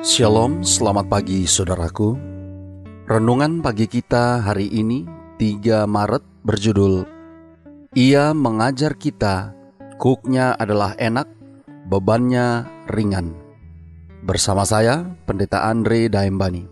[0.00, 2.16] Shalom, selamat pagi saudaraku.
[3.04, 5.04] Renungan pagi kita hari ini
[5.36, 7.04] 3 Maret berjudul
[7.92, 9.52] Ia mengajar kita,
[10.00, 11.28] kuknya adalah enak,
[11.84, 13.36] bebannya ringan.
[14.24, 16.64] Bersama saya, Pendeta Andre Daembani.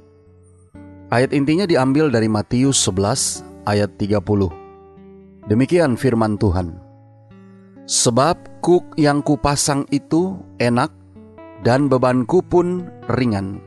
[1.13, 4.25] Ayat intinya diambil dari Matius 11 ayat 30.
[5.53, 6.81] Demikian firman Tuhan.
[7.85, 10.97] Sebab kuk yang kupasang itu enak
[11.63, 13.63] dan bebanku pun ringan.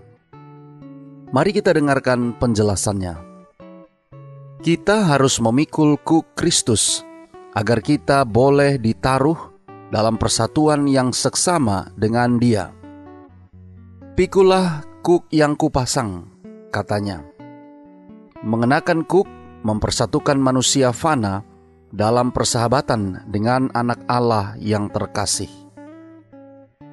[1.31, 3.15] Mari kita dengarkan penjelasannya.
[4.61, 7.01] Kita harus memikul kuk Kristus
[7.55, 9.51] agar kita boleh ditaruh
[9.91, 12.71] dalam persatuan yang seksama dengan Dia.
[14.15, 16.29] Pikulah kuk yang kupasang,
[16.69, 17.23] katanya.
[18.43, 19.27] Mengenakan kuk
[19.61, 21.47] mempersatukan manusia fana
[21.91, 25.60] dalam persahabatan dengan anak Allah yang terkasih.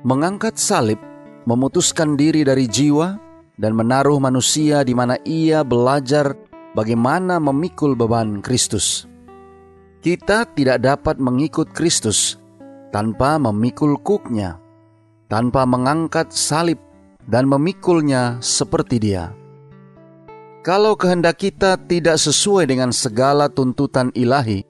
[0.06, 1.02] Mengangkat salib,
[1.42, 3.18] memutuskan diri dari jiwa,
[3.58, 6.38] dan menaruh manusia di mana ia belajar
[6.78, 9.10] bagaimana memikul beban Kristus.
[9.98, 12.38] Kita tidak dapat mengikut Kristus
[12.94, 14.62] tanpa memikul kuknya,
[15.26, 16.78] tanpa mengangkat salib
[17.26, 19.34] dan memikulnya seperti dia.
[20.62, 24.62] Kalau kehendak kita tidak sesuai dengan segala tuntutan ilahi,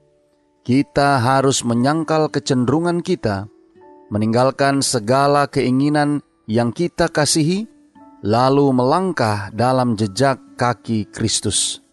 [0.65, 3.45] kita harus menyangkal kecenderungan kita
[4.09, 7.69] meninggalkan segala keinginan yang kita kasihi,
[8.25, 11.85] lalu melangkah dalam jejak kaki Kristus.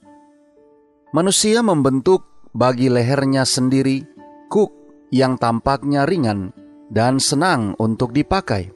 [1.12, 2.26] Manusia membentuk
[2.56, 4.04] bagi lehernya sendiri
[4.48, 4.72] kuk
[5.12, 6.52] yang tampaknya ringan
[6.90, 8.72] dan senang untuk dipakai.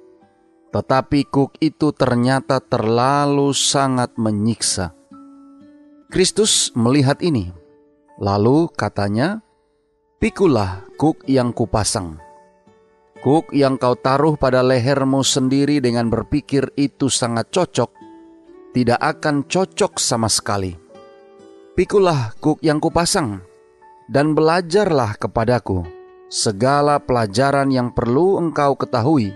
[0.69, 4.93] Tetapi kuk itu ternyata terlalu sangat menyiksa.
[6.13, 7.49] Kristus melihat ini,
[8.21, 9.41] lalu katanya,
[10.21, 12.28] "Pikulah kuk yang kupasang."
[13.19, 17.91] Kuk yang kau taruh pada lehermu sendiri dengan berpikir itu sangat cocok,
[18.71, 20.71] tidak akan cocok sama sekali.
[21.75, 23.43] Pikulah kuk yang kupasang,
[24.07, 25.83] dan belajarlah kepadaku
[26.31, 29.35] segala pelajaran yang perlu engkau ketahui,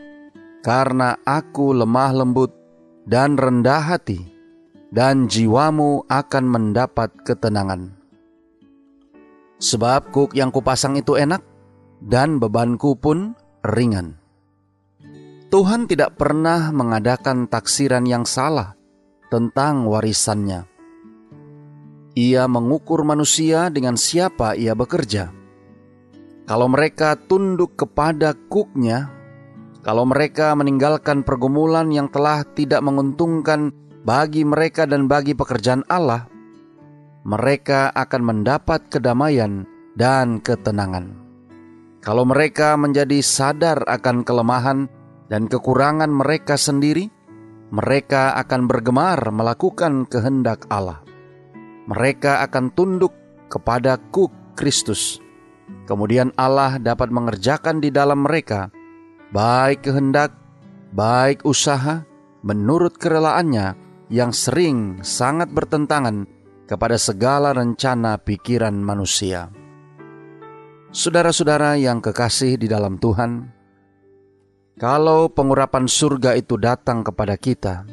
[0.63, 2.55] karena aku lemah lembut
[3.03, 4.23] dan rendah hati,
[4.95, 7.99] dan jiwamu akan mendapat ketenangan.
[9.59, 11.43] Sebab kuk yang kupasang itu enak,
[11.99, 14.19] dan bebanku pun ringan.
[15.47, 18.75] Tuhan tidak pernah mengadakan taksiran yang salah
[19.31, 20.67] tentang warisannya.
[22.13, 25.33] Ia mengukur manusia dengan siapa ia bekerja.
[26.43, 29.09] Kalau mereka tunduk kepada kuknya,
[29.81, 33.71] kalau mereka meninggalkan pergumulan yang telah tidak menguntungkan
[34.03, 36.27] bagi mereka dan bagi pekerjaan Allah,
[37.23, 39.63] mereka akan mendapat kedamaian
[39.95, 41.22] dan ketenangan.
[42.03, 44.91] Kalau mereka menjadi sadar akan kelemahan
[45.31, 47.07] dan kekurangan mereka sendiri,
[47.71, 50.99] mereka akan bergemar melakukan kehendak Allah.
[51.87, 53.15] Mereka akan tunduk
[53.47, 55.23] kepada kuk Kristus.
[55.87, 58.67] Kemudian Allah dapat mengerjakan di dalam mereka
[59.31, 60.35] baik kehendak,
[60.91, 62.03] baik usaha,
[62.43, 63.79] menurut kerelaannya
[64.11, 66.27] yang sering sangat bertentangan
[66.67, 69.62] kepada segala rencana pikiran manusia.
[70.93, 73.49] Saudara-saudara yang kekasih di dalam Tuhan,
[74.77, 77.89] kalau pengurapan surga itu datang kepada kita,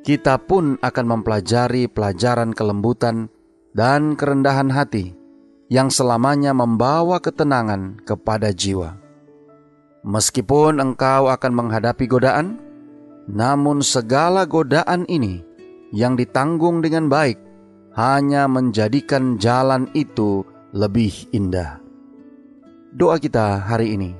[0.00, 3.28] kita pun akan mempelajari pelajaran kelembutan
[3.76, 5.12] dan kerendahan hati
[5.68, 8.96] yang selamanya membawa ketenangan kepada jiwa.
[10.00, 12.56] Meskipun engkau akan menghadapi godaan,
[13.28, 15.44] namun segala godaan ini
[15.92, 17.36] yang ditanggung dengan baik
[17.92, 20.40] hanya menjadikan jalan itu
[20.72, 21.83] lebih indah
[22.94, 24.14] doa kita hari ini.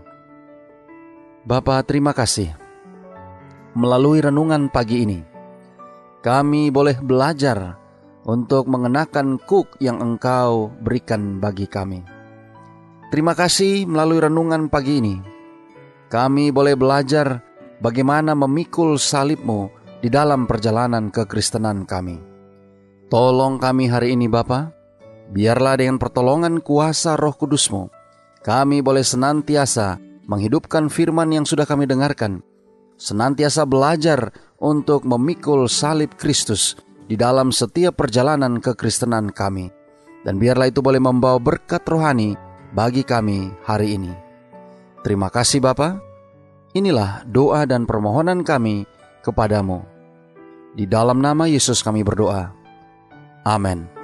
[1.46, 2.50] Bapa, terima kasih.
[3.78, 5.22] Melalui renungan pagi ini,
[6.26, 7.78] kami boleh belajar
[8.26, 12.02] untuk mengenakan kuk yang Engkau berikan bagi kami.
[13.14, 15.16] Terima kasih melalui renungan pagi ini.
[16.10, 17.46] Kami boleh belajar
[17.78, 19.70] bagaimana memikul salibmu
[20.02, 22.18] di dalam perjalanan kekristenan kami.
[23.06, 24.74] Tolong kami hari ini Bapa,
[25.30, 27.93] biarlah dengan pertolongan kuasa roh kudusmu,
[28.44, 29.96] kami boleh senantiasa
[30.28, 32.44] menghidupkan firman yang sudah kami dengarkan,
[33.00, 36.76] senantiasa belajar untuk memikul salib Kristus
[37.08, 39.72] di dalam setiap perjalanan kekristenan kami.
[40.24, 42.36] Dan biarlah itu boleh membawa berkat rohani
[42.72, 44.12] bagi kami hari ini.
[45.04, 46.00] Terima kasih Bapa.
[46.72, 48.88] Inilah doa dan permohonan kami
[49.20, 49.84] kepadamu.
[50.72, 52.52] Di dalam nama Yesus kami berdoa.
[53.44, 54.03] Amin.